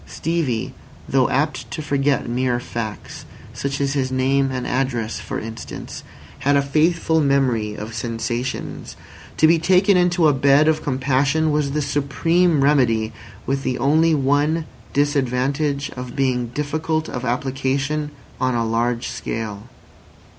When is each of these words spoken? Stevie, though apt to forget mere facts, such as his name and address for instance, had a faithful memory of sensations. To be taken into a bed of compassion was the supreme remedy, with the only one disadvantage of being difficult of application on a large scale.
Stevie, 0.07 0.73
though 1.07 1.29
apt 1.29 1.69
to 1.69 1.79
forget 1.83 2.27
mere 2.27 2.59
facts, 2.59 3.23
such 3.53 3.79
as 3.79 3.93
his 3.93 4.11
name 4.11 4.49
and 4.49 4.65
address 4.65 5.19
for 5.19 5.39
instance, 5.39 6.01
had 6.39 6.55
a 6.57 6.61
faithful 6.63 7.21
memory 7.21 7.75
of 7.75 7.93
sensations. 7.93 8.97
To 9.37 9.45
be 9.45 9.59
taken 9.59 9.97
into 9.97 10.27
a 10.27 10.33
bed 10.33 10.67
of 10.67 10.81
compassion 10.81 11.51
was 11.51 11.73
the 11.73 11.83
supreme 11.83 12.63
remedy, 12.63 13.13
with 13.45 13.61
the 13.61 13.77
only 13.77 14.15
one 14.15 14.65
disadvantage 14.91 15.91
of 15.91 16.15
being 16.15 16.47
difficult 16.47 17.07
of 17.07 17.23
application 17.23 18.09
on 18.39 18.55
a 18.55 18.65
large 18.65 19.07
scale. 19.07 19.65